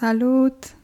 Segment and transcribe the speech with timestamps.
[0.00, 0.74] Salut!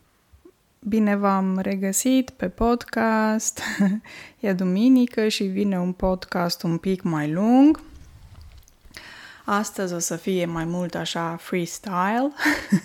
[0.79, 3.61] Bine v-am regăsit pe podcast.
[4.41, 7.81] E duminică și vine un podcast un pic mai lung.
[9.45, 12.33] Astăzi o să fie mai mult așa freestyle,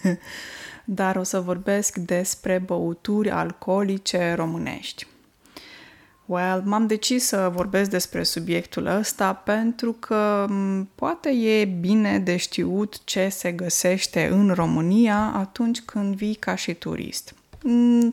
[0.86, 5.07] dar o să vorbesc despre băuturi alcoolice românești.
[6.25, 10.48] Well, m-am decis să vorbesc despre subiectul ăsta pentru că
[10.95, 16.73] poate e bine de știut ce se găsește în România atunci când vii ca și
[16.73, 17.34] turist.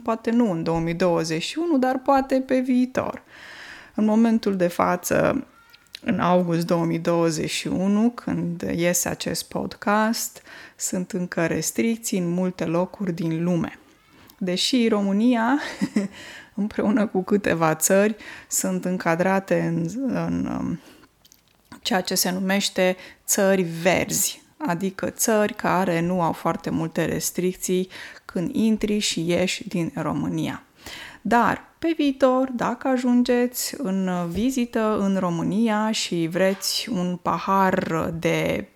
[0.02, 3.22] Poate nu în 2021, dar poate pe viitor.
[3.94, 5.46] În momentul de față,
[6.04, 10.42] în august 2021, când iese acest podcast,
[10.76, 13.78] sunt încă restricții în multe locuri din lume.
[14.38, 15.58] Deși România
[16.54, 18.16] împreună cu câteva țări,
[18.48, 20.80] sunt încadrate în, în um,
[21.82, 27.88] ceea ce se numește țări verzi, adică țări care nu au foarte multe restricții
[28.24, 30.62] când intri și ieși din România.
[31.22, 38.66] Dar, pe viitor, dacă ajungeți în vizită în România și vreți un pahar de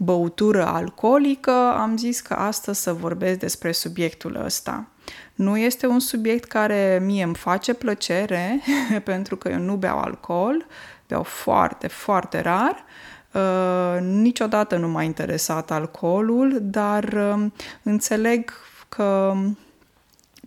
[0.00, 4.86] băutură alcoolică, am zis că astăzi să vorbesc despre subiectul ăsta.
[5.34, 8.60] Nu este un subiect care mie îmi face plăcere,
[9.04, 10.66] pentru că eu nu beau alcool,
[11.08, 12.84] beau foarte, foarte rar.
[13.32, 17.46] Uh, niciodată nu m-a interesat alcoolul, dar uh,
[17.82, 18.52] înțeleg
[18.88, 19.34] că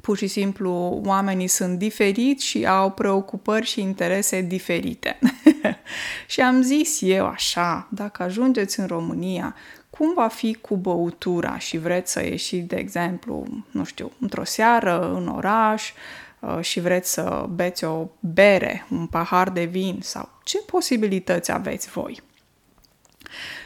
[0.02, 5.20] pur și simplu oamenii sunt diferiți și au preocupări și interese diferite.
[6.28, 9.56] și am zis eu așa, dacă ajungeți în România
[9.90, 15.14] cum va fi cu băutura și vreți să ieșiți, de exemplu, nu știu, într-o seară
[15.16, 15.92] în oraș
[16.40, 21.90] uh, și vreți să beți o bere, un pahar de vin sau ce posibilități aveți
[21.90, 22.22] voi?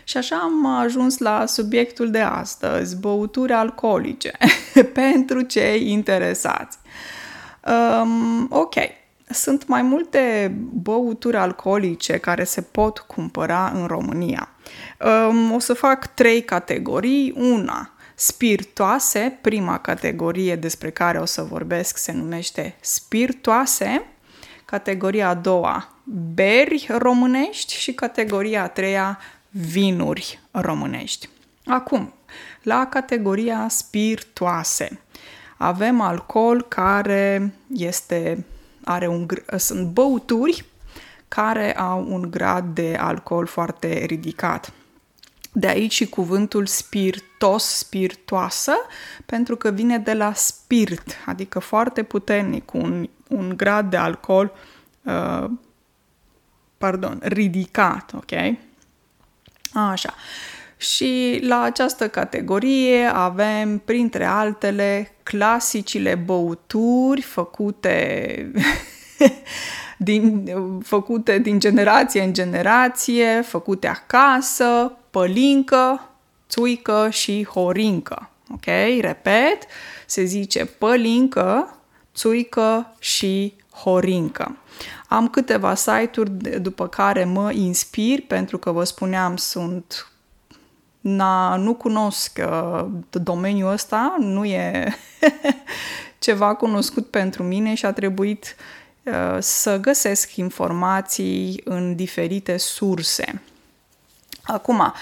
[0.04, 4.32] Și așa am ajuns la subiectul de astăzi, băuturi alcoolice,
[4.94, 6.78] pentru cei interesați.
[8.02, 8.74] Um, ok,
[9.30, 14.50] sunt mai multe băuturi alcoolice care se pot cumpăra în România.
[15.30, 17.34] Um, o să fac trei categorii.
[17.38, 24.06] Una, spiritoase, prima categorie despre care o să vorbesc se numește spiritoase.
[24.66, 25.90] Categoria a doua,
[26.34, 29.20] beri românești și categoria a treia,
[29.50, 31.30] vinuri românești.
[31.66, 32.14] Acum,
[32.66, 35.00] la categoria spiritoase,
[35.58, 38.46] avem alcool care este
[38.84, 39.28] are un,
[39.58, 40.66] sunt băuturi
[41.28, 44.74] care au un grad de alcool foarte ridicat.
[45.52, 48.74] De aici și cuvântul spiritos, spiritoasă,
[49.26, 54.52] pentru că vine de la spirit, adică foarte puternic, un, un grad de alcool,
[55.04, 55.50] uh,
[56.78, 58.32] pardon, ridicat, ok?
[59.74, 60.14] Așa.
[60.94, 68.52] Și la această categorie avem, printre altele, clasicile băuturi făcute
[69.98, 70.54] din,
[70.84, 76.10] făcute din generație în generație, făcute acasă, pălincă,
[76.50, 78.30] țuică și horincă.
[78.54, 78.66] Ok?
[79.00, 79.58] Repet,
[80.06, 81.78] se zice pălincă,
[82.16, 83.54] țuică și
[83.84, 84.58] horincă.
[85.08, 86.32] Am câteva site-uri
[86.62, 90.10] după care mă inspir pentru că vă spuneam sunt
[91.08, 94.96] na, nu cunosc uh, domeniul ăsta, nu e
[96.20, 98.56] ceva cunoscut pentru mine și a trebuit
[99.04, 103.42] uh, să găsesc informații în diferite surse.
[104.44, 104.94] Acum,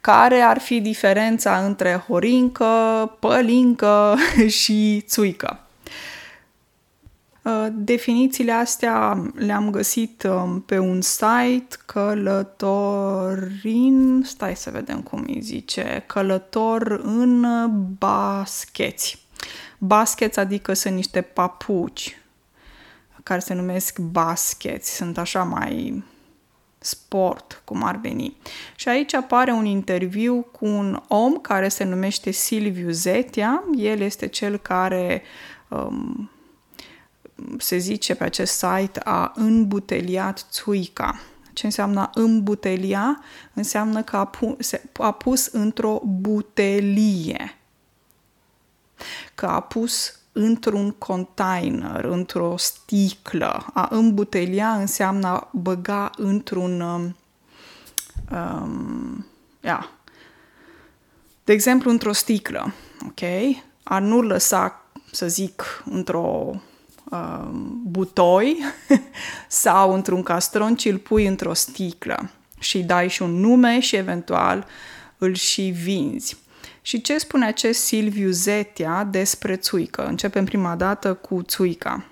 [0.00, 2.66] care ar fi diferența între horincă,
[3.20, 4.16] pălincă
[4.62, 5.65] și țuică?
[7.46, 13.02] Uh, definițiile astea le-am găsit um, pe un site călătorin,
[14.24, 17.46] stai să vedem cum îi zice, călător în
[17.98, 19.26] bascheți.
[19.78, 22.20] Bascheți adică sunt niște papuci
[23.22, 26.04] care se numesc bascheți, sunt așa mai
[26.78, 28.36] sport, cum ar veni.
[28.76, 33.64] Și aici apare un interviu cu un om care se numește Silviu Zetia.
[33.76, 35.22] El este cel care
[35.68, 36.30] um,
[37.58, 41.20] se zice pe acest site, a îmbuteliat țuica.
[41.52, 43.22] Ce înseamnă a îmbutelia?
[43.52, 44.56] Înseamnă că a, pu-
[44.98, 47.58] a pus într-o butelie.
[49.34, 53.66] Că a pus într-un container, într-o sticlă.
[53.74, 56.80] A îmbutelia înseamnă a băga într-un...
[56.80, 57.16] Um,
[58.32, 59.26] um,
[59.60, 59.88] yeah.
[61.44, 62.72] De exemplu, într-o sticlă,
[63.06, 63.20] ok?
[63.82, 64.80] A nu lăsa,
[65.12, 66.60] să zic, într-o
[67.10, 68.56] Um, butoi
[69.48, 74.66] sau într-un castron, ci îl pui într-o sticlă și dai și un nume și eventual
[75.18, 76.36] îl și vinzi.
[76.82, 80.06] Și ce spune acest Silviu Zetia despre țuică?
[80.06, 82.04] Începem prima dată cu țuica.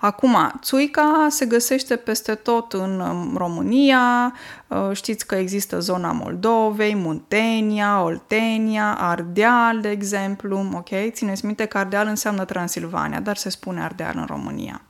[0.00, 4.34] Acum, țuica se găsește peste tot în um, România,
[4.68, 10.88] uh, știți că există zona Moldovei, Muntenia, Oltenia, Ardeal, de exemplu, ok?
[11.10, 14.82] Țineți minte că Ardeal înseamnă Transilvania, dar se spune Ardeal în România.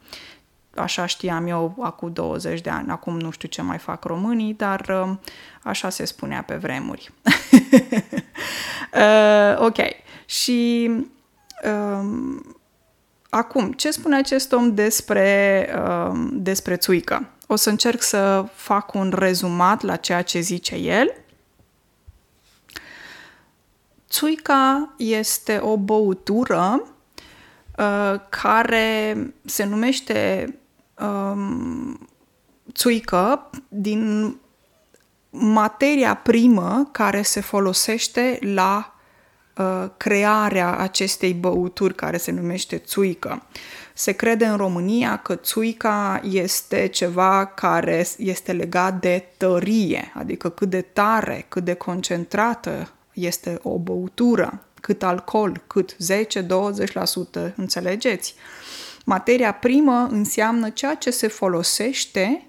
[0.77, 5.03] Așa știam eu acum 20 de ani, acum nu știu ce mai fac românii, dar
[5.05, 5.21] um,
[5.63, 7.13] așa se spunea pe vremuri.
[8.95, 9.77] uh, ok,
[10.25, 10.91] și
[11.65, 12.57] um,
[13.35, 17.29] Acum, ce spune acest om despre, uh, despre țuică?
[17.47, 21.15] O să încerc să fac un rezumat la ceea ce zice el.
[24.09, 26.83] Țuica este o băutură
[27.79, 30.49] uh, care se numește
[30.99, 32.09] um,
[32.73, 34.35] țuică din
[35.31, 38.92] materia primă care se folosește la
[39.63, 43.43] Uh, crearea acestei băuturi care se numește țuică.
[43.95, 50.71] Se crede în România că țuica este ceva care este legat de tărie, adică cât
[50.71, 55.97] de tare, cât de concentrată este o băutură, cât alcool, cât
[57.51, 58.35] 10-20%, înțelegeți?
[59.05, 62.47] Materia primă înseamnă ceea ce se folosește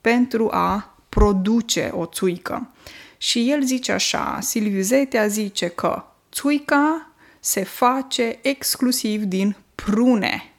[0.00, 2.70] pentru a produce o țuică.
[3.16, 6.04] Și el zice așa, Silviu Zetea zice că
[6.36, 7.10] Țuica
[7.40, 10.52] se face exclusiv din prune.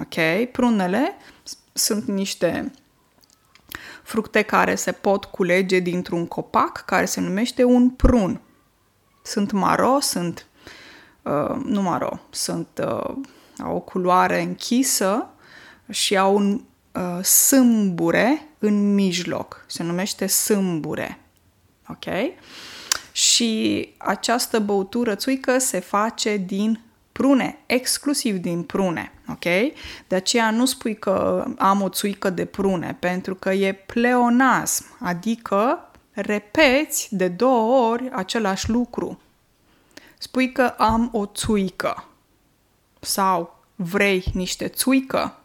[0.00, 0.48] Ok?
[0.52, 1.16] Prunele
[1.72, 2.72] sunt niște
[4.02, 8.40] fructe care se pot culege dintr-un copac care se numește un prun.
[9.22, 10.46] Sunt maro, sunt
[11.22, 13.16] uh, nu maro, sunt uh,
[13.62, 15.28] au o culoare închisă
[15.90, 16.60] și au un
[16.92, 19.64] uh, sâmbure în mijloc.
[19.66, 21.20] Se numește sâmbure.
[21.88, 22.04] Ok?
[23.14, 26.80] Și această băutură țuică se face din
[27.12, 29.44] prune, exclusiv din prune, ok?
[30.08, 35.90] De aceea nu spui că am o țuică de prune, pentru că e pleonasm, adică
[36.10, 39.20] repeți de două ori același lucru.
[40.18, 42.08] Spui că am o țuică
[43.00, 45.38] sau vrei niște țuică,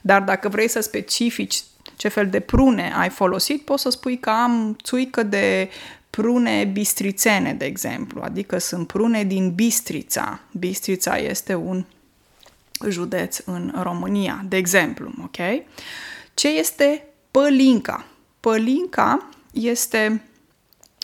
[0.00, 1.62] dar dacă vrei să specifici
[1.96, 5.70] ce fel de prune ai folosit, poți să spui că am țuică de
[6.14, 10.40] prune bistrițene, de exemplu, adică sunt prune din Bistrița.
[10.52, 11.84] Bistrița este un
[12.88, 15.36] județ în România, de exemplu, ok?
[16.34, 18.06] Ce este pălinca?
[18.40, 20.22] Pălinca este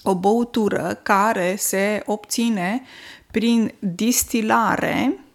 [0.03, 2.83] o băutură care se obține
[3.31, 5.30] prin distilare Uh,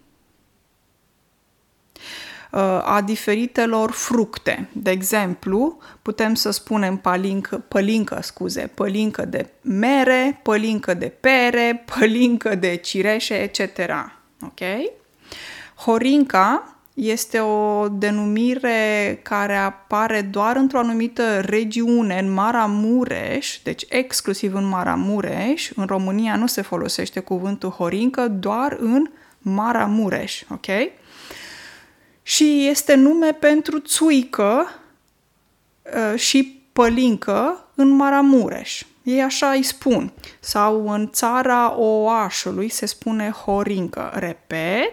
[2.84, 4.68] a diferitelor fructe.
[4.72, 12.54] De exemplu, putem să spunem palincă, pălincă, scuze, pălincă de mere, pălincă de pere, pălincă
[12.54, 13.90] de cireșe, etc.
[14.42, 14.60] Ok?
[15.76, 24.68] Horinca este o denumire care apare doar într-o anumită regiune, în Maramureș, deci exclusiv în
[24.68, 25.70] Maramureș.
[25.74, 30.66] În România nu se folosește cuvântul horincă, doar în Maramureș, ok?
[32.28, 34.66] Și este nume pentru țuică
[35.82, 38.82] uh, și pălincă în Maramureș.
[39.02, 40.12] Ei așa îi spun.
[40.40, 44.10] Sau în țara Oașului se spune horincă.
[44.14, 44.92] Repet,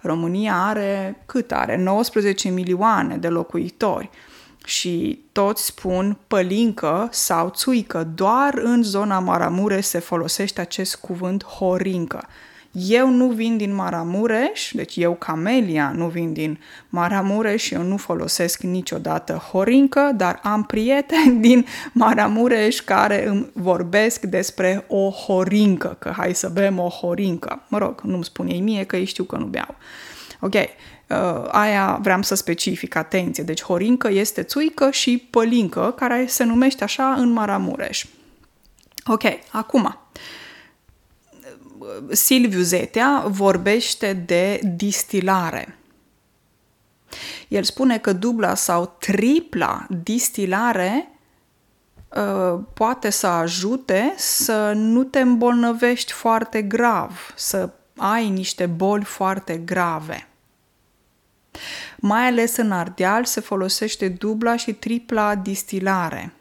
[0.00, 1.76] România are cât are?
[1.76, 4.10] 19 milioane de locuitori
[4.64, 8.08] și toți spun pălincă sau țuică.
[8.14, 12.28] Doar în zona Maramureș se folosește acest cuvânt horincă.
[12.74, 17.96] Eu nu vin din Maramureș, deci eu, Camelia, nu vin din Maramureș și eu nu
[17.96, 26.12] folosesc niciodată horincă, dar am prieteni din Maramureș care îmi vorbesc despre o horincă, că
[26.16, 27.62] hai să bem o horincă.
[27.68, 29.74] Mă rog, nu-mi spun ei mie că ei știu că nu beau.
[30.40, 33.44] Ok, uh, aia vreau să specific, atenție.
[33.44, 38.04] Deci horincă este țuică și pălincă, care se numește așa în Maramureș.
[39.06, 39.92] Ok, acum, uh,
[42.10, 45.78] Silviu Zetea vorbește de distilare.
[47.48, 51.08] El spune că dubla sau tripla distilare
[52.08, 59.56] uh, poate să ajute să nu te îmbolnăvești foarte grav, să ai niște boli foarte
[59.56, 60.28] grave.
[61.96, 66.32] Mai ales în Ardeal se folosește dubla și tripla distilare.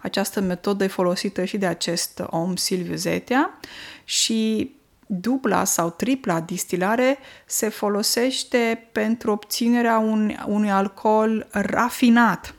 [0.00, 3.58] Această metodă e folosită și de acest om, Silviu Zetea,
[4.04, 4.74] și
[5.06, 12.54] dubla sau tripla distilare se folosește pentru obținerea un, unui alcool rafinat,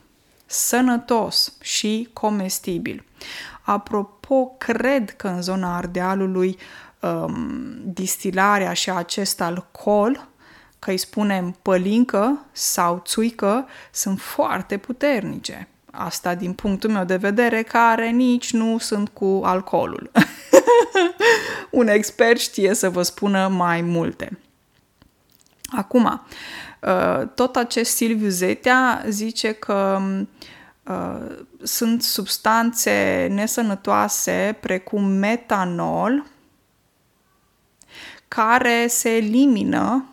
[0.46, 3.04] sănătos și comestibil.
[3.62, 6.58] Apropo, cred că în zona Ardealului
[7.00, 10.28] um, distilarea și acest alcool,
[10.78, 15.68] că îi spunem pălincă sau țuică, sunt foarte puternice.
[15.98, 20.10] Asta din punctul meu de vedere, care nici nu sunt cu alcoolul.
[21.70, 24.38] Un expert știe să vă spună mai multe.
[25.76, 26.22] Acum,
[26.80, 30.00] uh, tot acest Silviu Zetea zice că
[30.82, 36.24] uh, sunt substanțe nesănătoase precum metanol
[38.28, 40.04] care se elimină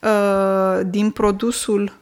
[0.00, 1.92] uh, din produsul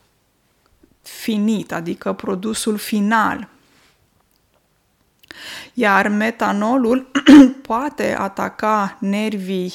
[1.24, 3.48] finit, adică produsul final.
[5.74, 7.10] Iar metanolul
[7.68, 9.74] poate ataca nervii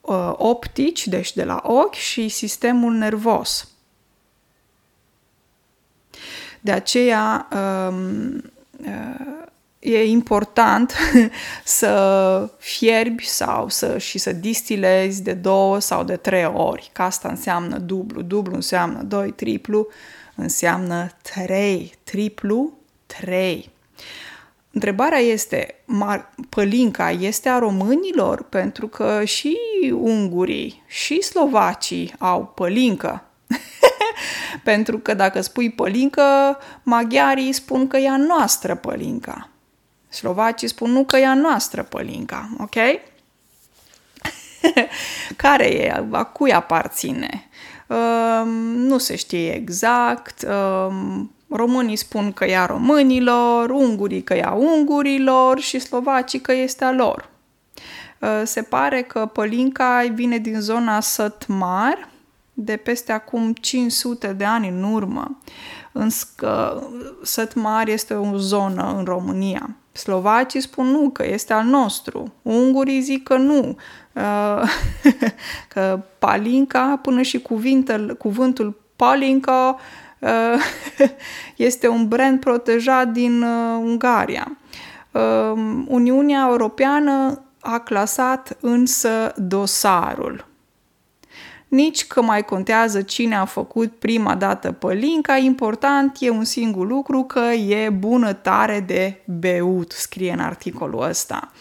[0.00, 3.68] uh, optici, deci de la ochi, și sistemul nervos.
[6.60, 8.42] De aceea um,
[8.78, 9.46] uh,
[9.78, 10.92] e important
[11.80, 17.28] să fierbi sau să, și să distilezi de două sau de trei ori, că asta
[17.28, 18.22] înseamnă dublu.
[18.22, 19.88] Dublu înseamnă doi, triplu
[20.38, 21.94] înseamnă trei.
[22.04, 22.72] Triplu,
[23.06, 23.70] trei.
[24.70, 25.74] Întrebarea este,
[26.48, 28.42] pălinca este a românilor?
[28.42, 29.56] Pentru că și
[29.92, 33.24] ungurii și slovacii au pălincă.
[34.64, 39.48] Pentru că dacă spui pălincă, maghiarii spun că e a noastră pălinca.
[40.08, 42.74] Slovacii spun nu că e a noastră pălinca, ok?
[45.36, 46.04] Care e?
[46.10, 47.47] A cui aparține?
[47.88, 48.42] Uh,
[48.74, 50.42] nu se știe exact.
[50.42, 50.94] Uh,
[51.48, 56.84] românii spun că e a românilor, ungurii că e a ungurilor și slovacii că este
[56.84, 57.30] a lor.
[58.18, 62.08] Uh, se pare că pălinca vine din zona Sătmar,
[62.52, 65.38] de peste acum 500 de ani în urmă.
[65.92, 66.26] Însă
[67.22, 69.76] Sătmar este o zonă în România.
[69.98, 72.32] Slovacii spun nu, că este al nostru.
[72.42, 73.76] Ungurii zic că nu,
[74.12, 74.70] uh,
[75.72, 79.76] că palinca, până și cuvântul, cuvântul palinca
[80.18, 80.62] uh,
[81.56, 84.58] este un brand protejat din uh, Ungaria.
[85.86, 90.47] Uniunea Europeană a clasat însă dosarul
[91.68, 97.22] nici că mai contează cine a făcut prima dată pălinca, important e un singur lucru
[97.22, 101.52] că e bună tare de beut, scrie în articolul ăsta.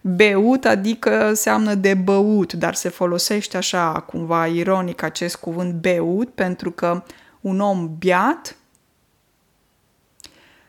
[0.00, 6.70] Beut adică înseamnă de băut, dar se folosește așa cumva ironic acest cuvânt beut pentru
[6.70, 7.02] că
[7.40, 8.56] un om beat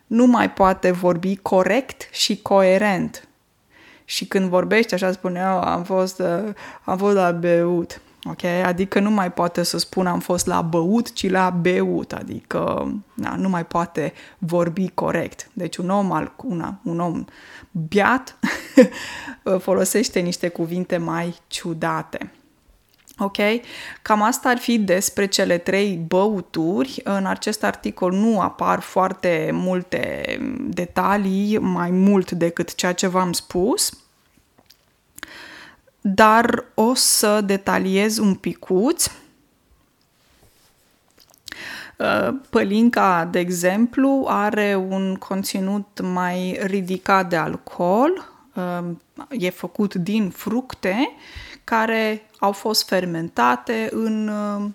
[0.08, 3.28] nu mai poate vorbi corect și coerent.
[4.06, 8.44] Și când vorbește așa spune, oh, am fost, uh, am fost la beut Ok?
[8.44, 13.36] Adică nu mai poate să spună am fost la băut, ci la beut, adică na,
[13.36, 15.50] nu mai poate vorbi corect.
[15.54, 17.26] Deci un om, al, una, un om
[17.72, 18.40] biat
[19.66, 22.32] folosește niște cuvinte mai ciudate.
[23.20, 23.38] Ok?
[24.02, 27.02] Cam asta ar fi despre cele trei băuturi.
[27.04, 34.07] În acest articol nu apar foarte multe detalii, mai mult decât ceea ce v-am spus
[36.14, 39.12] dar o să detaliez un picuț.
[41.98, 48.84] Uh, pălinca, de exemplu, are un conținut mai ridicat de alcool, uh,
[49.30, 51.10] e făcut din fructe
[51.64, 54.70] care au fost fermentate în uh,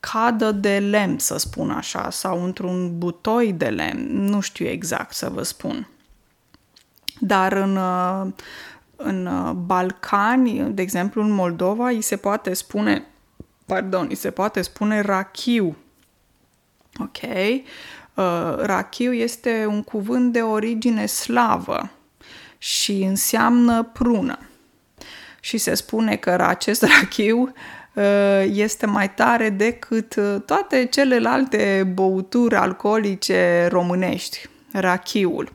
[0.00, 5.28] cadă de lemn, să spun așa, sau într-un butoi de lemn, nu știu exact să
[5.28, 5.88] vă spun.
[7.18, 8.26] Dar în, uh,
[8.96, 13.06] în uh, Balcani, de exemplu în Moldova, îi se poate spune,
[13.66, 15.76] pardon, îi se poate spune rachiu.
[16.98, 17.30] Ok?
[18.14, 21.90] Uh, rachiu este un cuvânt de origine slavă
[22.58, 24.38] și înseamnă prună.
[25.40, 27.52] Și se spune că acest rachiu
[27.94, 30.14] uh, este mai tare decât
[30.46, 35.52] toate celelalte băuturi alcoolice românești, rachiul.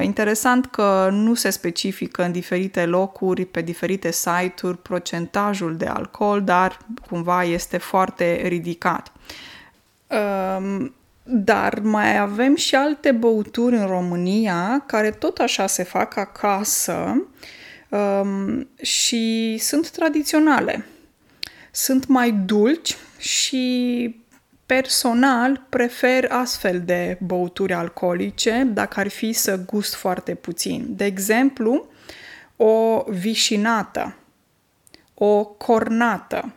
[0.00, 6.78] Interesant că nu se specifică în diferite locuri, pe diferite site-uri, procentajul de alcool, dar
[7.08, 9.12] cumva este foarte ridicat.
[10.06, 17.26] Um, dar mai avem și alte băuturi în România care tot așa se fac acasă
[17.88, 20.86] um, și sunt tradiționale.
[21.70, 24.23] Sunt mai dulci și
[24.66, 30.86] Personal, prefer astfel de băuturi alcoolice dacă ar fi să gust foarte puțin.
[30.88, 31.86] De exemplu,
[32.56, 34.16] o vișinată,
[35.14, 36.52] o cornată,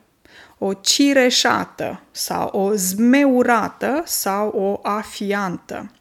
[0.57, 5.91] o cireșată sau o zmeurată sau o afiantă.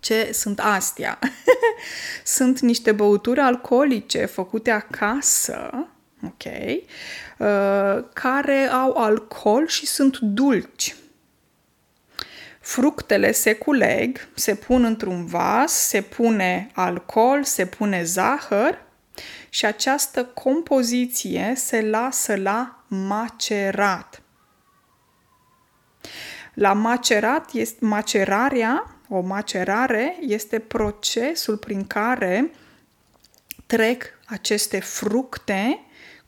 [0.00, 1.18] Ce sunt astea?
[2.24, 5.88] sunt niște băuturi alcoolice făcute acasă,
[6.24, 6.44] ok,
[7.38, 10.96] uh, care au alcool și sunt dulci.
[12.62, 18.84] Fructele se culeg, se pun într-un vas, se pune alcool, se pune zahăr
[19.48, 24.22] și această compoziție se lasă la macerat.
[26.54, 32.50] La macerat este macerarea, o macerare este procesul prin care
[33.66, 35.80] trec aceste fructe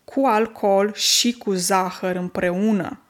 [0.05, 3.04] cu alcool și cu zahăr împreună.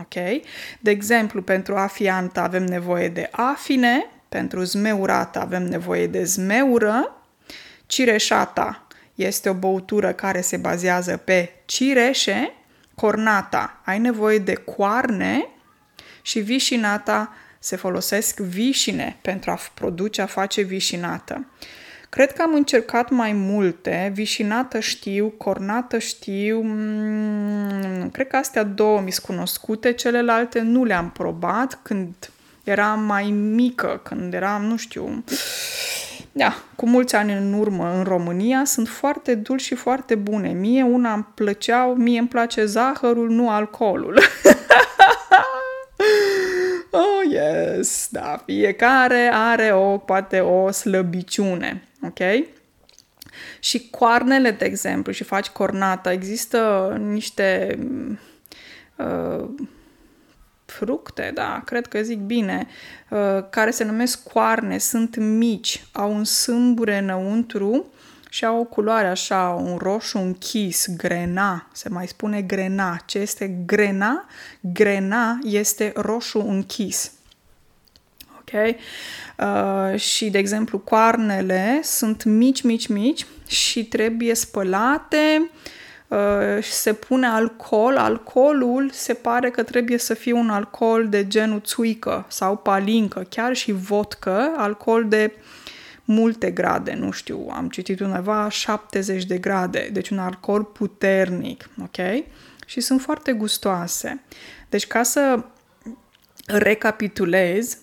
[0.00, 0.42] Ok?
[0.80, 7.14] De exemplu, pentru afiantă avem nevoie de afine, pentru zmeurată avem nevoie de zmeură,
[7.86, 12.52] cireșata este o băutură care se bazează pe cireșe,
[12.94, 15.48] cornata ai nevoie de coarne
[16.22, 21.46] și vișinata se folosesc vișine pentru a produce, a face vișinată.
[22.10, 29.00] Cred că am încercat mai multe, vișinată știu, cornată știu, mm, cred că astea două
[29.00, 32.14] mi sunt cunoscute, celelalte nu le-am probat când
[32.64, 35.24] eram mai mică, când eram, nu știu,
[36.32, 40.48] da, cu mulți ani în urmă în România, sunt foarte dulci și foarte bune.
[40.48, 44.18] Mie una îmi plăceau, mie îmi place zahărul, nu alcoolul.
[47.30, 52.46] oh, yes, da, fiecare are o, poate o slăbiciune, ok?
[53.60, 57.78] Și coarnele, de exemplu, și faci cornată, există niște
[58.96, 59.48] uh,
[60.66, 62.66] fructe, da, cred că zic bine,
[63.10, 67.86] uh, care se numesc coarne, sunt mici, au un sâmbure înăuntru
[68.30, 73.02] și au o culoare așa, un roșu închis, grena, se mai spune grena.
[73.06, 74.26] Ce este grena?
[74.60, 77.12] Grena este roșu închis.
[78.52, 78.76] Ok?
[79.38, 85.70] Uh, și, de exemplu, coarnele sunt mici, mici, mici și trebuie spălate, uh,
[86.10, 91.26] Uh, și se pune alcool, alcoolul se pare că trebuie să fie un alcool de
[91.26, 95.32] genul țuică sau palincă, chiar și vodcă, alcool de
[96.04, 102.24] multe grade, nu știu, am citit undeva 70 de grade, deci un alcool puternic, ok?
[102.66, 104.22] Și sunt foarte gustoase.
[104.68, 105.44] Deci ca să
[106.52, 107.78] recapitulez,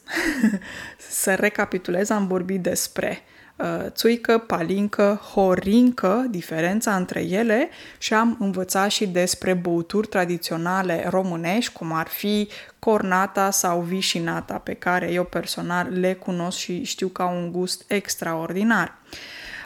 [1.21, 3.23] să recapitulez, am vorbit despre
[3.57, 11.73] Uh, țuică, palincă, horincă, diferența între ele și am învățat și despre băuturi tradiționale românești,
[11.73, 12.47] cum ar fi
[12.79, 17.83] cornata sau vișinata, pe care eu personal le cunosc și știu că au un gust
[17.87, 18.97] extraordinar.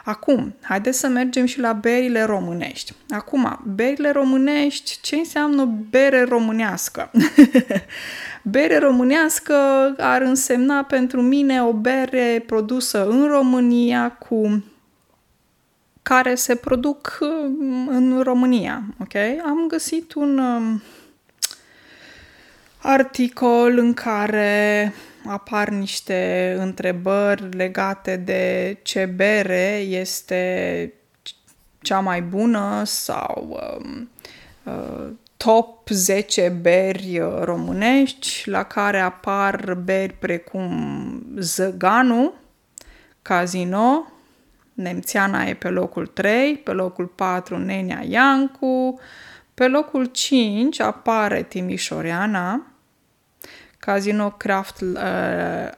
[0.04, 2.94] Acum, haideți să mergem și la berile românești.
[3.10, 7.12] Acum, berile românești, ce înseamnă bere românească?
[8.44, 9.54] bere românească
[9.98, 14.64] ar însemna pentru mine o bere produsă în România cu
[16.02, 19.16] care se produc um, în România, ok?
[19.46, 20.82] Am găsit un um,
[22.78, 24.94] articol în care
[25.26, 30.94] apar niște întrebări legate de ce bere este
[31.82, 34.10] cea mai bună sau um,
[34.64, 35.10] uh,
[35.44, 42.34] top 10 beri uh, românești, la care apar beri precum Zăganu,
[43.22, 44.12] Casino,
[44.74, 49.00] Nemțiana e pe locul 3, pe locul 4 Nenea Iancu,
[49.54, 52.66] pe locul 5 apare Timișoreana,
[53.80, 55.70] Casino Craft uh,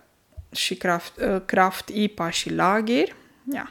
[0.52, 3.16] și Craft, uh, Craft IPA și Lager.
[3.52, 3.68] Yeah.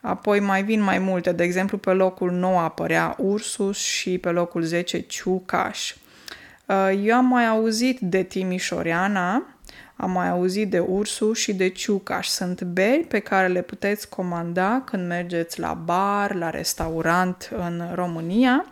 [0.00, 4.62] Apoi mai vin mai multe, de exemplu pe locul 9 apărea Ursus și pe locul
[4.62, 5.94] 10 Ciucaș.
[6.66, 9.46] Uh, eu am mai auzit de Timișoreana,
[9.96, 12.26] am mai auzit de Ursus și de Ciucaș.
[12.26, 18.66] Sunt beri pe care le puteți comanda când mergeți la bar, la restaurant în România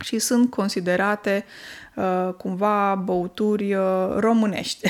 [0.00, 1.81] și sunt considerate uh,
[2.36, 4.88] cumva băuturi uh, românești.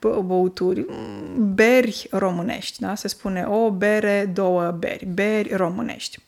[0.24, 2.94] băuturi, mm, beri românești, da?
[2.94, 6.18] Se spune o bere, două beri, beri românești.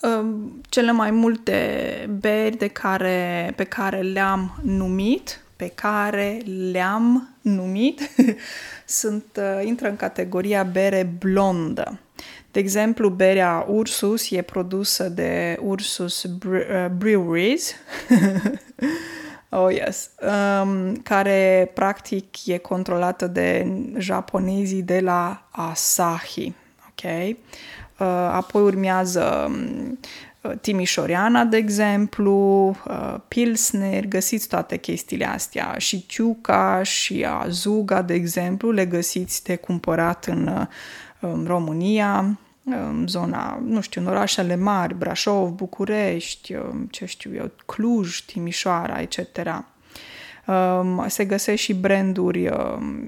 [0.00, 0.26] Uh,
[0.68, 6.40] cele mai multe beri de care, pe care le-am numit, pe care
[6.70, 8.00] le-am numit,
[9.00, 12.00] sunt, uh, intră în categoria bere blondă.
[12.50, 17.74] De exemplu, berea Ursus e produsă de Ursus uh, Breweries,
[19.48, 20.10] oh yes,
[20.62, 26.52] um, care practic e controlată de japonezii de la Asahi.
[26.88, 27.36] ok?
[28.32, 29.98] Apoi urmează um,
[30.60, 32.76] Timișoreana, de exemplu,
[33.28, 35.74] Pilsner, găsiți toate chestiile astea.
[35.78, 40.66] Și Ciuca și Azuga, de exemplu, le găsiți de cumpărat în, în
[41.46, 46.54] România, în zona, nu știu, în orașele mari, Brașov, București,
[46.90, 49.18] ce știu eu, Cluj, Timișoara, etc.
[51.06, 52.50] Se găsesc și branduri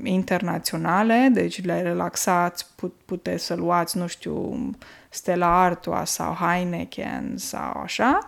[0.03, 2.66] internaționale, deci le relaxați,
[3.05, 4.70] puteți să luați, nu știu,
[5.12, 8.18] Stella Artois sau Heineken sau așa,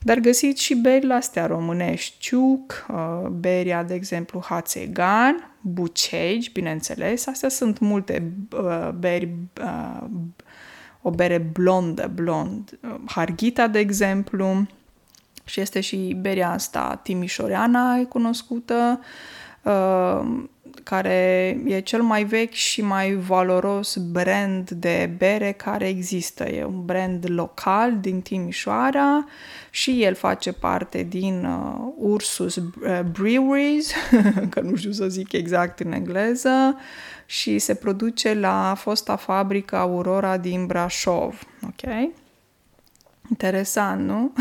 [0.00, 7.48] dar găsiți și berile astea românești, ciuc, uh, beria, de exemplu, Hațegan, Bucegi, bineînțeles, astea
[7.48, 10.06] sunt multe uh, beri, uh,
[11.02, 14.66] o bere blondă, blond, Harghita, de exemplu,
[15.46, 19.00] și este și beria asta timișoreana, e cunoscută,
[20.82, 26.44] care e cel mai vechi și mai valoros brand de bere care există.
[26.48, 29.24] E un brand local din Timișoara
[29.70, 33.92] și el face parte din uh, Ursus uh, Breweries,
[34.50, 36.76] că nu știu să zic exact în engleză,
[37.26, 41.42] și se produce la fosta fabrică Aurora din Brașov.
[41.62, 42.10] Ok?
[43.30, 44.32] Interesant, nu?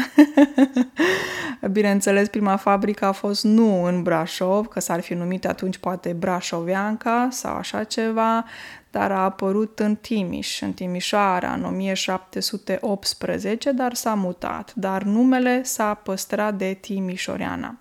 [1.72, 7.28] Bineînțeles, prima fabrică a fost nu în Brașov, că s-ar fi numit atunci poate Brașoveanca
[7.32, 8.46] sau așa ceva,
[8.92, 14.74] dar a apărut în Timiș, în Timișoara, în 1718, dar s-a mutat.
[14.76, 17.78] Dar numele s-a păstrat de Timișoreana.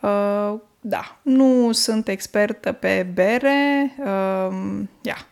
[0.00, 4.56] Uh, da, nu sunt expertă pe bere, uh,
[5.02, 5.28] yeah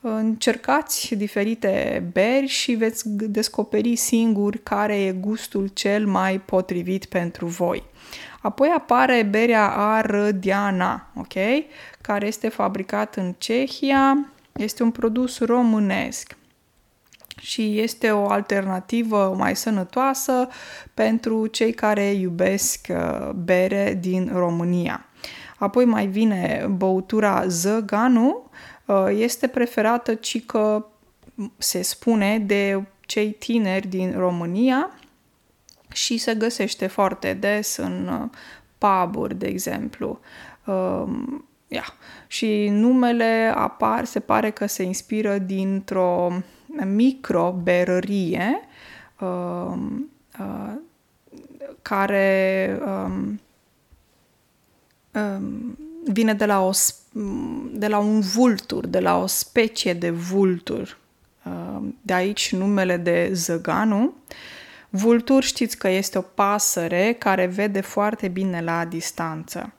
[0.00, 7.82] încercați diferite beri și veți descoperi singur care e gustul cel mai potrivit pentru voi.
[8.40, 11.34] Apoi apare berea Arădeana, ok?
[12.00, 16.36] Care este fabricat în Cehia, este un produs românesc
[17.40, 20.48] și este o alternativă mai sănătoasă
[20.94, 25.04] pentru cei care iubesc uh, bere din România.
[25.58, 28.69] Apoi mai vine băutura Zăganu, Uh,
[29.10, 30.86] este preferată, ci că
[31.58, 34.90] se spune, de cei tineri din România
[35.92, 38.28] și se găsește foarte des în uh,
[38.78, 40.20] puburi, de exemplu.
[40.66, 41.92] Um, yeah.
[42.26, 46.42] Și numele apar, se pare că se inspiră dintr-o
[46.84, 48.60] microberărie
[49.20, 50.72] um, uh,
[51.82, 53.40] care um,
[55.14, 56.70] um, vine de la, o,
[57.72, 60.98] de la un vultur, de la o specie de vultur.
[61.44, 64.14] Uh, de aici numele de zăganu.
[64.90, 69.72] Vultur știți că este o pasăre care vede foarte bine la distanță.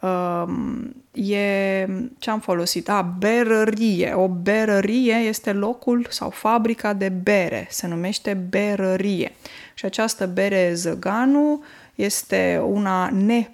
[0.00, 1.86] Um, e
[2.18, 2.88] ce am folosit?
[2.88, 4.12] A, berărie.
[4.14, 7.66] O berărie este locul sau fabrica de bere.
[7.70, 9.32] Se numește berărie.
[9.74, 13.50] Și această bere zăganu este una ne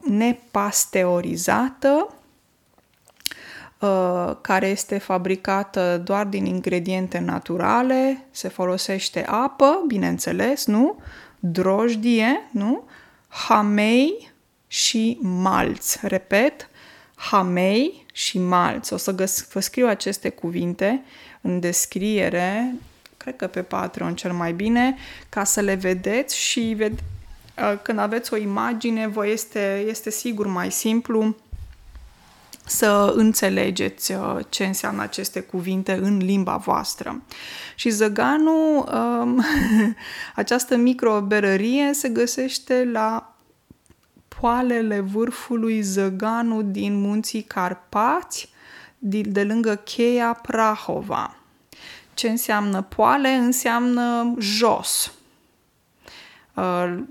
[0.00, 2.14] nepasteurizată,
[3.78, 10.98] uh, care este fabricată doar din ingrediente naturale, se folosește apă, bineînțeles, nu?
[11.38, 12.84] Drojdie, nu?
[13.28, 14.32] Hamei
[14.66, 15.94] și malț.
[16.00, 16.68] Repet,
[17.14, 18.90] hamei și malț.
[18.90, 21.02] O să găs- vă scriu aceste cuvinte
[21.40, 22.74] în descriere,
[23.16, 24.96] cred că pe Patreon cel mai bine,
[25.28, 26.98] ca să le vedeți și ved- Uh,
[27.82, 31.36] când aveți o imagine, vă este, este sigur mai simplu
[32.66, 37.22] să înțelegeți uh, ce înseamnă aceste cuvinte în limba voastră.
[37.74, 39.44] Și zăganul, um,
[40.34, 43.34] această microberărie se găsește la
[44.28, 48.52] poalele vârfului Zăganu din munții Carpați,
[48.98, 51.36] de lângă cheia Prahova.
[52.14, 53.28] Ce înseamnă poale?
[53.28, 55.17] Înseamnă jos, Uh,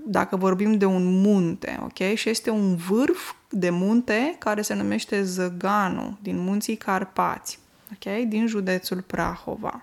[0.04, 2.14] dacă vorbim de un munte, ok?
[2.14, 7.58] Și este un vârf de munte care se numește Zăganu, din munții Carpați,
[7.92, 8.28] ok?
[8.28, 9.82] Din județul Prahova.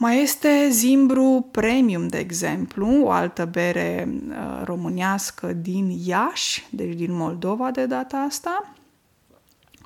[0.00, 7.12] Mai este Zimbru Premium, de exemplu, o altă bere uh, românească din Iași, deci din
[7.12, 8.72] Moldova de data asta.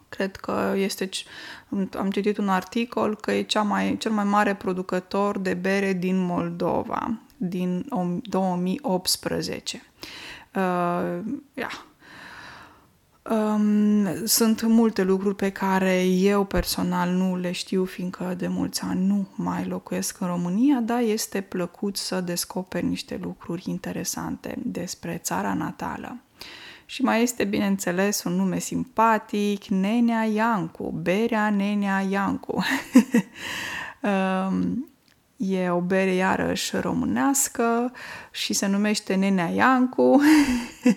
[0.09, 1.09] Cred că este,
[1.99, 6.19] am citit un articol că e cea mai, cel mai mare producător de bere din
[6.19, 7.87] Moldova din
[8.23, 9.83] 2018.
[10.55, 11.21] Uh,
[11.55, 11.85] yeah.
[13.31, 19.07] Um, sunt multe lucruri pe care eu personal nu le știu, fiindcă de mulți ani
[19.07, 25.55] nu mai locuiesc în România, dar este plăcut să descoperi niște lucruri interesante despre țara
[25.55, 26.17] natală.
[26.87, 32.65] Și mai este, bineînțeles, un nume simpatic, Nenea Iancu, berea Nenea Iancu.
[34.03, 34.92] um,
[35.45, 37.93] E o bere iarăși românească
[38.31, 40.21] și se numește Nenea Iancu,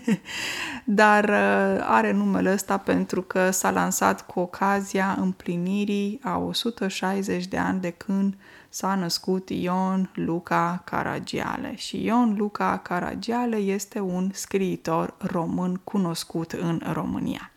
[1.01, 7.58] dar uh, are numele ăsta pentru că s-a lansat cu ocazia împlinirii a 160 de
[7.58, 8.34] ani de când
[8.69, 11.75] s-a născut Ion Luca Caragiale.
[11.75, 17.51] Și Ion Luca Caragiale este un scriitor român cunoscut în România.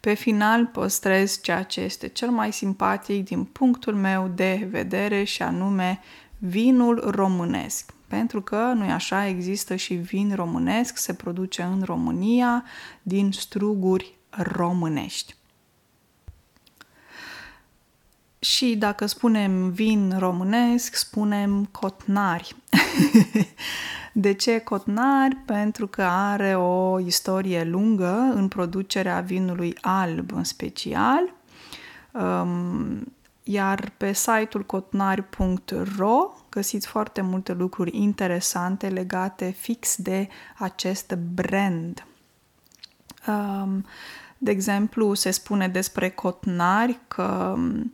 [0.00, 5.42] Pe final păstrez ceea ce este cel mai simpatic din punctul meu de vedere și
[5.42, 6.00] anume
[6.38, 7.92] vinul românesc.
[8.06, 12.64] Pentru că, nu-i așa, există și vin românesc, se produce în România
[13.02, 15.36] din struguri românești.
[18.38, 22.56] Și dacă spunem vin românesc, spunem cotnari.
[24.20, 25.36] De ce cotnari?
[25.36, 31.34] Pentru că are o istorie lungă în producerea vinului alb în special.
[32.12, 40.28] Um, iar pe site-ul cotnari.ro găsiți foarte multe lucruri interesante legate fix de
[40.58, 42.06] acest brand.
[43.26, 43.84] Um,
[44.38, 47.92] de exemplu, se spune despre cotnari că um,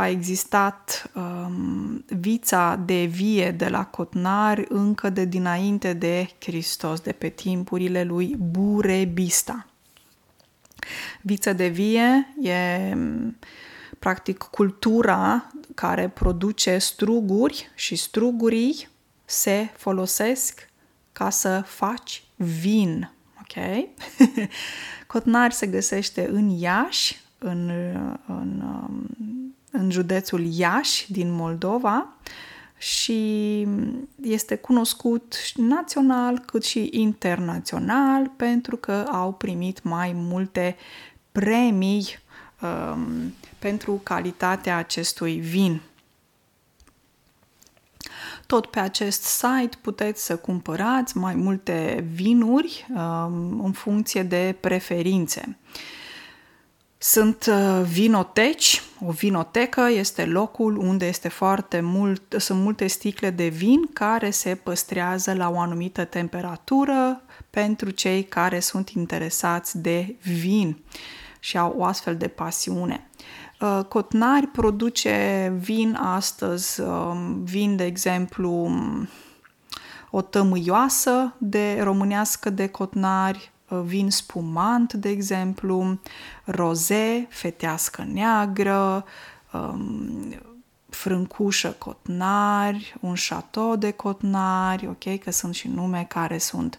[0.00, 7.12] a existat um, vița de vie de la Cotnar încă de dinainte de Hristos, de
[7.12, 9.66] pe timpurile lui Burebista.
[11.20, 12.94] Vița de vie e
[13.98, 18.88] practic cultura care produce struguri și strugurii
[19.24, 20.68] se folosesc
[21.12, 23.12] ca să faci vin.
[23.40, 23.88] Ok?
[25.06, 27.70] Cotnar se găsește în Iași, în,
[28.26, 28.62] în
[29.70, 32.08] în județul Iași din Moldova
[32.78, 33.66] și
[34.22, 40.76] este cunoscut național cât și internațional pentru că au primit mai multe
[41.32, 42.18] premii
[42.62, 45.80] um, pentru calitatea acestui vin.
[48.46, 55.58] Tot pe acest site puteți să cumpărați mai multe vinuri um, în funcție de preferințe.
[57.02, 58.82] Sunt uh, vinoteci.
[59.06, 64.54] O vinotecă este locul unde este foarte mult, sunt multe sticle de vin care se
[64.54, 70.82] păstrează la o anumită temperatură pentru cei care sunt interesați de vin
[71.38, 73.10] și au o astfel de pasiune.
[73.60, 78.70] Uh, Cotnari produce vin astăzi, um, vin de exemplu
[80.10, 83.52] o tămâioasă de românească de cotnari,
[83.84, 86.00] vin spumant, de exemplu,
[86.44, 89.04] roze, fetească neagră,
[89.52, 90.34] um,
[90.88, 96.78] frâncușă cotnari, un șatou de cotnari, ok, că sunt și nume care sunt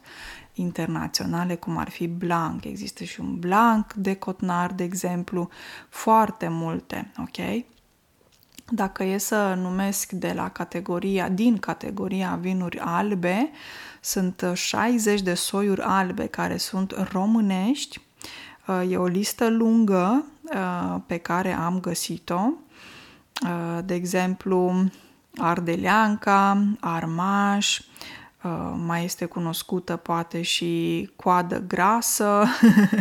[0.54, 2.66] internaționale, cum ar fi blanc.
[2.66, 5.50] Există și un blanc de cotnar, de exemplu,
[5.90, 7.66] foarte multe, ok?
[8.74, 13.50] Dacă e să numesc de la categoria, din categoria vinuri albe,
[14.02, 18.02] sunt 60 uh, de soiuri albe care sunt românești.
[18.68, 22.42] Uh, e o listă lungă uh, pe care am găsit-o.
[23.86, 24.86] De exemplu,
[25.38, 27.82] Ardeleanca, Armaș,
[28.86, 32.46] mai este cunoscută poate și coadă grasă,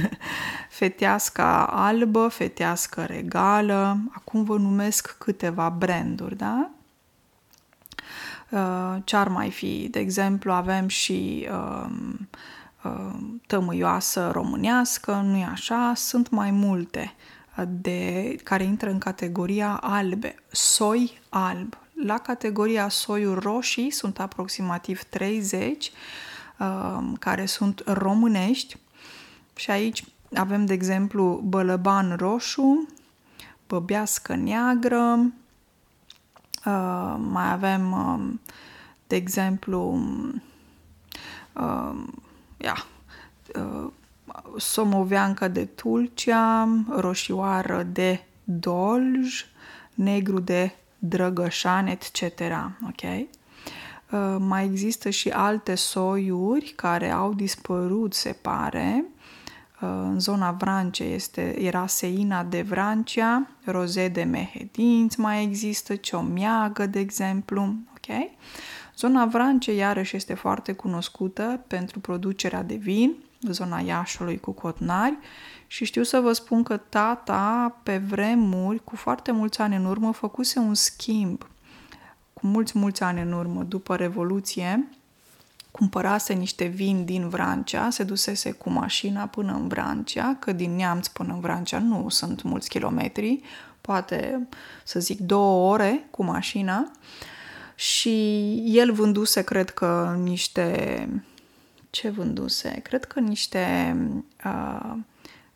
[0.80, 3.98] feteasca albă, fetească regală.
[4.12, 6.70] Acum vă numesc câteva branduri, da?
[8.48, 9.88] Uh, ce ar mai fi?
[9.90, 12.28] De exemplu, avem și um,
[12.84, 15.92] um, tămâioasă românească, nu e așa?
[15.94, 17.14] Sunt mai multe
[17.56, 21.78] uh, de, care intră în categoria albe, soi alb.
[22.04, 25.92] La categoria soiuri roșii sunt aproximativ 30
[26.58, 28.76] um, care sunt românești
[29.56, 32.88] și aici avem, de exemplu, bălăban roșu,
[33.66, 35.32] băbească neagră,
[36.64, 38.38] Uh, mai avem, uh,
[39.06, 40.00] de exemplu,
[41.52, 42.04] uh,
[42.56, 42.86] ia,
[43.54, 43.90] uh,
[44.56, 49.44] somoveancă de tulcea, roșioară de dolj,
[49.94, 52.40] negru de drăgășan, etc.
[52.86, 53.02] Ok?
[54.10, 59.04] Uh, mai există și alte soiuri care au dispărut, se pare,
[59.80, 66.98] în zona Vrancea este, era Seina de Vrancea, roze de mehedinți mai există, ciomiagă, de
[66.98, 68.30] exemplu, ok?
[68.96, 75.18] Zona Vrancea, iarăși, este foarte cunoscută pentru producerea de vin, zona Iașului cu cotnari
[75.66, 80.12] și știu să vă spun că tata, pe vremuri, cu foarte mulți ani în urmă,
[80.12, 81.46] făcuse un schimb,
[82.32, 84.88] cu mulți, mulți ani în urmă, după Revoluție,
[85.70, 91.06] cumpărase niște vin din Vrancea, se dusese cu mașina până în Vrancea, că din Neamț
[91.06, 93.40] până în Vrancea nu sunt mulți kilometri,
[93.80, 94.48] poate
[94.84, 96.90] să zic două ore cu mașina
[97.74, 101.08] și el vânduse, cred că, niște...
[101.90, 102.80] Ce vânduse?
[102.82, 103.96] Cred că niște
[104.44, 104.94] uh,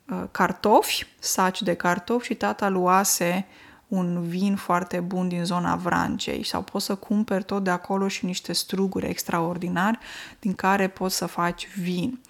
[0.09, 3.46] uh, cartofi, saci de cartofi și tata luase
[3.88, 8.25] un vin foarte bun din zona Vrancei sau poți să cumperi tot de acolo și
[8.25, 9.99] niște struguri extraordinari
[10.38, 12.20] din care poți să faci vin.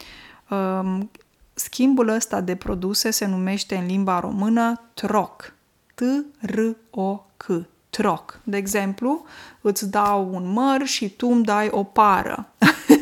[0.51, 1.11] Um,
[1.55, 5.55] schimbul ăsta de produse se numește în limba română troc.
[5.95, 7.47] T-R-O-C.
[7.91, 8.41] Troc.
[8.45, 9.25] De exemplu,
[9.61, 12.49] îți dau un măr și tu îmi dai o pară.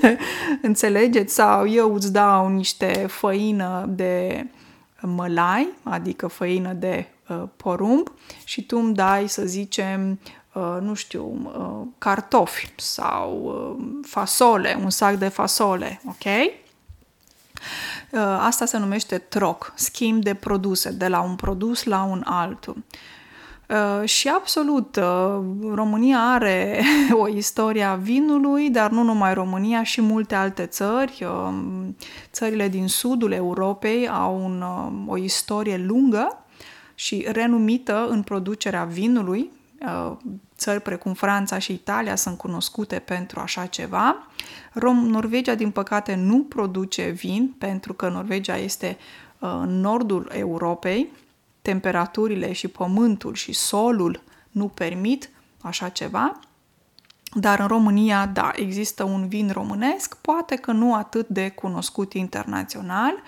[0.63, 1.35] Înțelegeți?
[1.35, 4.47] Sau eu îți dau niște făină de
[5.01, 7.12] mălai, adică făină de uh,
[7.57, 8.13] porumb
[8.45, 10.21] și tu îmi dai, să zicem,
[10.53, 16.25] uh, nu știu, uh, cartofi sau uh, fasole, un sac de fasole, ok?
[18.11, 22.77] Uh, asta se numește troc, schimb de produse, de la un produs la un altul.
[23.73, 26.83] Uh, și absolut, uh, România are
[27.23, 31.27] o istorie a vinului, dar nu numai România, și multe alte țări.
[31.27, 31.55] Uh,
[32.33, 34.65] țările din sudul Europei au un,
[35.07, 36.42] o istorie lungă
[36.95, 39.51] și renumită în producerea vinului.
[40.57, 44.27] Țări precum Franța și Italia sunt cunoscute pentru așa ceva.
[44.71, 48.99] Rom- Norvegia, din păcate, nu produce vin pentru că Norvegia este
[49.39, 51.09] în nordul Europei,
[51.63, 56.41] temperaturile și pământul și solul nu permit așa ceva,
[57.35, 63.13] dar în România, da, există un vin românesc, poate că nu atât de cunoscut internațional,
[63.13, 63.21] uh,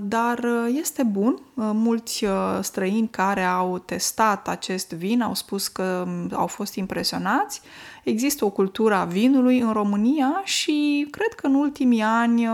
[0.00, 1.32] dar este bun.
[1.54, 6.74] Uh, mulți uh, străini care au testat acest vin au spus că um, au fost
[6.74, 7.60] impresionați.
[8.04, 12.46] Există o cultură a vinului în România și cred că în ultimii ani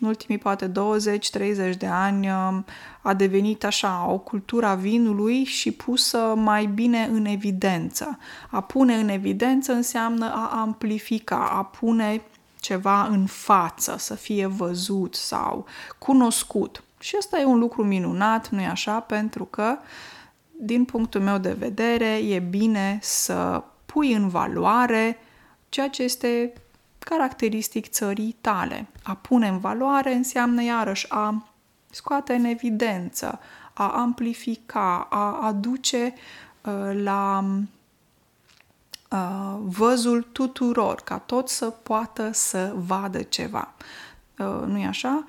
[0.00, 0.72] în ultimii poate 20-30
[1.78, 2.64] de ani um,
[3.02, 8.18] a devenit așa o cultură a vinului și pusă mai bine în evidență.
[8.50, 12.22] A pune în evidență înseamnă a amplifica, a pune
[12.62, 15.66] ceva în față, să fie văzut sau
[15.98, 16.82] cunoscut.
[16.98, 19.00] Și ăsta e un lucru minunat, nu-i așa?
[19.00, 19.78] Pentru că,
[20.60, 25.18] din punctul meu de vedere, e bine să pui în valoare
[25.68, 26.52] ceea ce este
[26.98, 28.86] caracteristic țării tale.
[29.02, 31.48] A pune în valoare înseamnă iarăși a
[31.90, 33.40] scoate în evidență,
[33.72, 36.14] a amplifica, a aduce
[36.60, 36.72] uh,
[37.02, 37.44] la
[39.12, 43.74] uh, văzul tuturor, ca tot să poată să vadă ceva.
[44.38, 45.24] Uh, nu-i așa?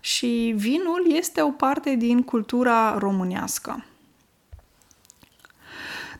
[0.00, 3.84] Și vinul este o parte din cultura românească.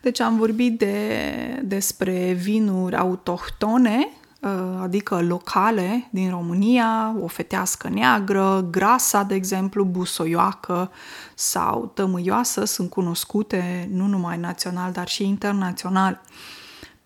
[0.01, 8.67] Deci am vorbit de, despre vinuri autohtone, Uh, adică locale din România, o fetească neagră,
[8.71, 10.91] grasa, de exemplu, busoioacă
[11.35, 16.21] sau tămâioasă, sunt cunoscute nu numai național, dar și internațional.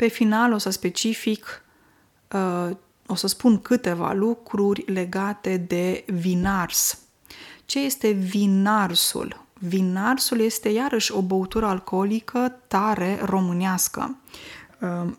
[0.02, 1.64] Pe final o să specific,
[2.32, 2.76] uh,
[3.08, 7.00] o să spun câteva lucruri legate de vinars.
[7.66, 9.46] Ce este vinarsul?
[9.54, 14.18] Vinarsul este iarăși o băutură alcoolică tare românească.
[14.80, 15.12] Uh,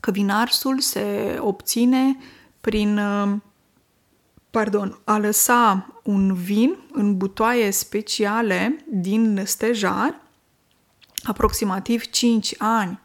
[0.00, 2.16] că vinarsul se obține
[2.60, 3.36] prin uh,
[4.50, 10.25] pardon, a lăsa un vin în butoaie speciale din stejar
[11.26, 13.00] aproximativ 5 ani.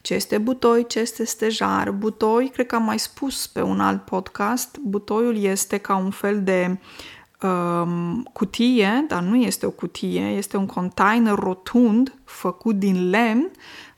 [0.00, 1.90] Ce este butoi, ce este stejar?
[1.90, 6.42] Butoi, cred că am mai spus pe un alt podcast, butoiul este ca un fel
[6.42, 6.78] de
[7.42, 13.50] um, cutie, dar nu este o cutie, este un container rotund făcut din lemn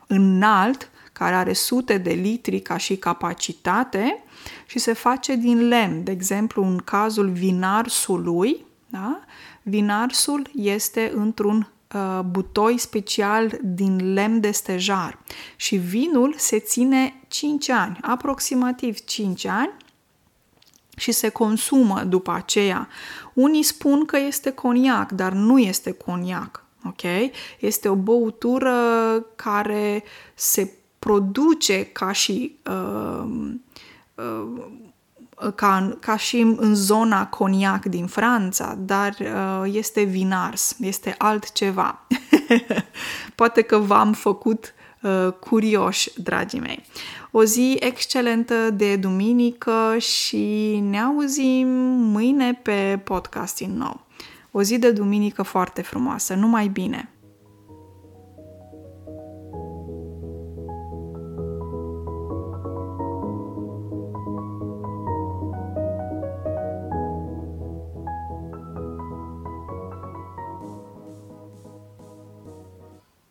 [0.07, 4.25] înalt care are sute de litri ca și capacitate
[4.67, 6.05] și se face din lemn.
[6.05, 9.21] De exemplu, în cazul vinarsului, da?
[9.63, 15.19] vinarsul este într-un uh, butoi special din lemn de stejar
[15.57, 19.73] și vinul se ține 5 ani, aproximativ 5 ani
[20.97, 22.89] și se consumă după aceea.
[23.35, 26.65] Unii spun că este coniac, dar nu este coniac.
[26.85, 27.03] Ok?
[27.59, 28.75] Este o băutură
[29.37, 33.25] care se produce ca și uh,
[34.15, 34.65] uh,
[35.55, 42.07] ca, ca și în zona coniac din Franța, dar uh, este vinars, este altceva.
[43.35, 46.85] Poate că v-am făcut uh, curioși, dragii mei.
[47.31, 51.69] O zi excelentă de duminică și ne auzim
[51.99, 54.07] mâine pe podcast din nou.
[54.51, 57.11] O zi de duminică foarte frumoasă, numai bine!